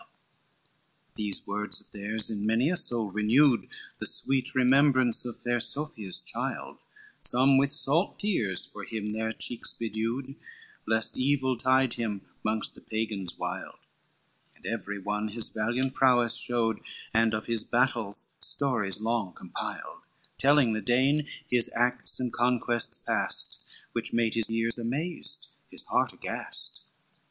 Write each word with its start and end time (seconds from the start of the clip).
XLVI 0.01 0.07
These 1.13 1.45
words 1.45 1.79
of 1.79 1.91
theirs 1.91 2.31
in 2.31 2.43
many 2.43 2.71
a 2.71 2.75
soul 2.77 3.11
renewed 3.11 3.67
The 3.99 4.07
sweet 4.07 4.55
remembrance 4.55 5.25
of 5.25 5.37
fair 5.39 5.59
Sophia's 5.59 6.19
child, 6.19 6.79
Some 7.21 7.59
with 7.59 7.71
salt 7.71 8.17
tears 8.17 8.65
for 8.65 8.83
him 8.83 9.13
their 9.13 9.31
cheeks 9.31 9.73
bedewed, 9.73 10.33
Lest 10.87 11.19
evil 11.19 11.55
betide 11.55 11.93
him 11.93 12.23
mongst 12.43 12.73
the 12.73 12.81
Pagans 12.81 13.37
wild, 13.37 13.77
And 14.55 14.65
every 14.65 14.97
one 14.97 15.27
his 15.27 15.49
valiant 15.49 15.93
prowess 15.93 16.35
showed, 16.35 16.79
And 17.13 17.35
of 17.35 17.45
his 17.45 17.63
battles 17.63 18.25
stories 18.39 19.01
long 19.01 19.33
compiled, 19.35 20.01
Telling 20.39 20.73
the 20.73 20.81
Dane 20.81 21.27
his 21.47 21.69
acts 21.75 22.19
and 22.19 22.33
conquests 22.33 22.97
past, 22.97 23.63
Which 23.91 24.13
made 24.13 24.33
his 24.33 24.49
ears 24.49 24.79
amazed, 24.79 25.45
his 25.69 25.83
heart 25.83 26.11
aghast. 26.11 26.85